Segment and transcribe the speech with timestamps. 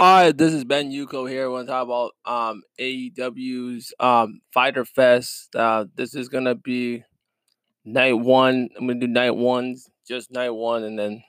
[0.00, 1.50] All right, this is Ben Yuko here.
[1.50, 5.54] We're gonna talk about um AEW's um Fyter Fest.
[5.54, 7.04] Uh, this is gonna be
[7.84, 8.70] night one.
[8.78, 11.22] I'm gonna do night ones, just night one, and then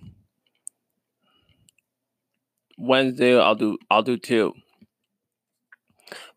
[2.77, 4.53] Wednesday I'll do I'll do two.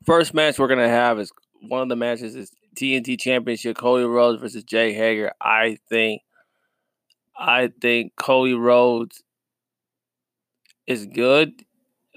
[0.05, 1.30] First match we're gonna have is
[1.69, 5.30] one of the matches is TNT Championship Cody Rhodes versus Jake Hager.
[5.41, 6.23] I think
[7.39, 9.23] I think Cody Rhodes
[10.89, 11.53] is good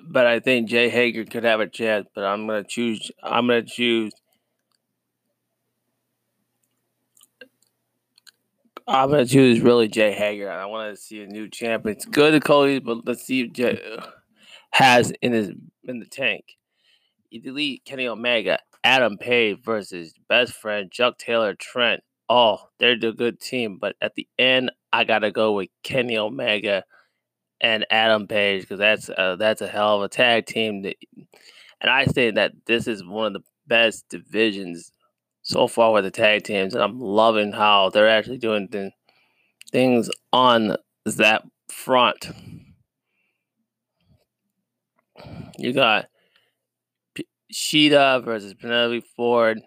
[0.10, 2.08] but I think Jake Hager could have a chance.
[2.14, 3.12] But I'm gonna choose.
[3.24, 4.12] I'm gonna choose.
[8.88, 10.50] I'm gonna choose really Jake Hager.
[10.50, 11.96] I want to see a new champion.
[11.96, 13.80] It's good to Cody, but let's see if Jay
[14.72, 15.52] has in his
[15.84, 16.58] in the tank.
[17.32, 22.02] The Elite Kenny Omega, Adam Page versus best friend Chuck Taylor Trent.
[22.30, 26.84] Oh, they're the good team, but at the end, I gotta go with Kenny Omega
[27.62, 30.84] and Adam Page because that's that's a hell of a tag team.
[30.84, 30.96] That,
[31.82, 34.92] and I say that this is one of the best divisions
[35.42, 38.92] so far with the tag teams, and I'm loving how they're actually doing th-
[39.72, 42.28] things on that front.
[45.58, 46.08] You got
[47.14, 49.62] P- Shida versus Penelope Ford.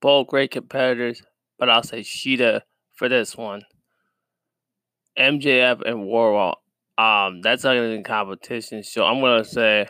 [0.00, 1.22] Both great competitors,
[1.58, 2.62] but I'll say Shida
[2.94, 3.62] for this one.
[5.18, 6.54] MJF and Wardlow.
[6.98, 8.82] Um, that's not be in competition.
[8.82, 9.86] So I'm gonna say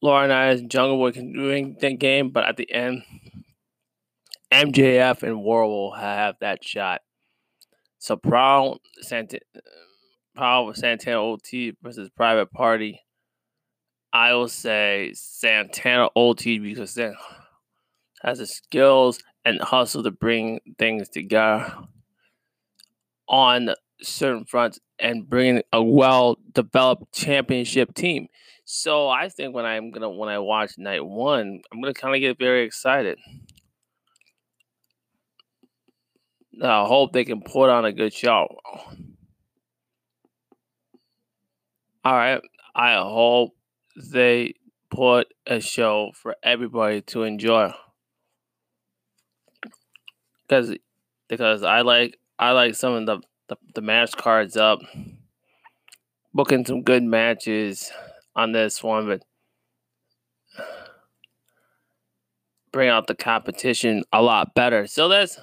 [0.00, 3.02] Laura and I Jungle Boy can do the game, but at the end,
[4.52, 7.00] MJF and Wardlow have that shot.
[7.98, 9.34] So Proud Sant
[10.34, 13.00] Proud Santana OT versus Private Party.
[14.12, 17.14] I will say Santana OT because then
[18.22, 21.74] has the skills and hustle to bring things together
[23.28, 23.70] on
[24.02, 28.28] certain fronts and bringing a well developed championship team.
[28.64, 32.20] So I think when I'm gonna when I watch night one, I'm gonna kind of
[32.20, 33.18] get very excited.
[36.62, 38.46] I hope they can put on a good show.
[42.04, 42.40] All right,
[42.74, 43.56] I hope
[43.96, 44.54] they
[44.90, 47.72] put a show for everybody to enjoy.
[50.46, 50.76] Because
[51.28, 53.20] because I like I like some of the
[53.52, 54.80] the, the match cards up.
[56.34, 57.92] Booking some good matches
[58.34, 59.22] on this one, but
[62.72, 64.86] bring out the competition a lot better.
[64.86, 65.38] So that's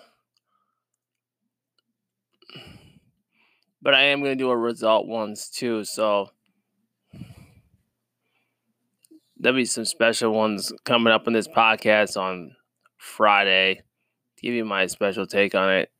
[3.81, 6.30] but I am gonna do a result ones too, so
[9.38, 12.56] there'll be some special ones coming up in this podcast on
[12.97, 13.84] Friday.
[14.41, 15.91] Give you my special take on it.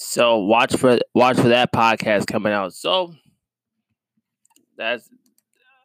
[0.00, 2.72] So watch for watch for that podcast coming out.
[2.72, 3.14] So
[4.76, 5.10] that's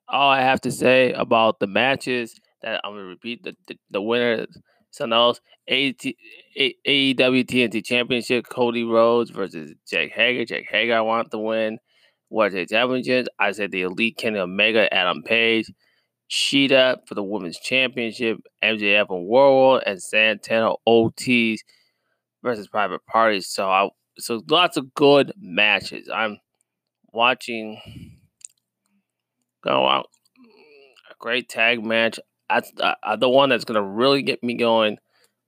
[0.07, 2.39] all I have to say about the matches.
[2.61, 4.45] That I'm gonna repeat the the, the winner.
[4.91, 5.41] Something else.
[5.67, 6.15] AEW
[7.17, 8.45] TNT Championship.
[8.47, 10.45] Cody Rhodes versus Jack Hager.
[10.45, 11.79] Jack Hager, I want to win.
[12.29, 13.29] What are championships?
[13.39, 15.71] I said the Elite Kenny Omega, Adam Page.
[16.29, 18.37] Shida for the Women's Championship.
[18.63, 21.61] MJF and World and Santana OTs
[22.43, 23.47] versus Private Parties.
[23.47, 26.09] So I so lots of good matches.
[26.13, 26.39] I'm
[27.11, 27.79] watching.
[29.63, 30.07] Go out.
[31.09, 32.19] A great tag match.
[32.49, 34.97] Uh, uh, the one that's gonna really get me going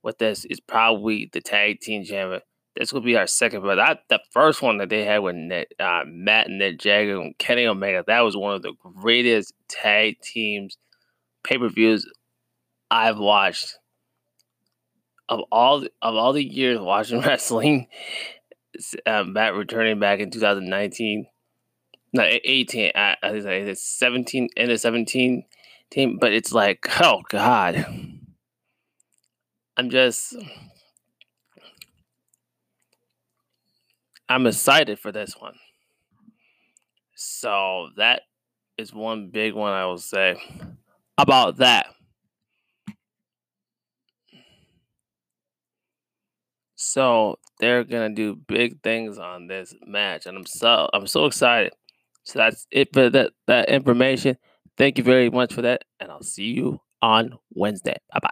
[0.02, 2.40] with this is probably the tag team champion.
[2.76, 5.66] This will be our second, but that the first one that they had with Ned,
[5.80, 8.04] uh, Matt and Nick Jagger and Kenny Omega.
[8.06, 10.76] That was one of the greatest tag teams
[11.42, 12.06] pay per views
[12.90, 13.78] I've watched
[15.28, 17.88] of all of all the years watching wrestling
[19.06, 21.26] um, Matt returning back in 2019.
[22.12, 22.92] No, 18.
[22.94, 25.44] I, I think it's 17 in the 17
[25.90, 27.86] team, but it's like, oh God.
[29.78, 30.34] I'm just
[34.28, 35.54] I'm excited for this one.
[37.14, 38.22] So that
[38.76, 40.36] is one big one I will say
[41.18, 41.95] about that.
[46.92, 51.72] So they're gonna do big things on this match, and I'm so I'm so excited.
[52.24, 54.36] So that's it for that that information.
[54.76, 57.96] Thank you very much for that, and I'll see you on Wednesday.
[58.12, 58.30] Bye bye.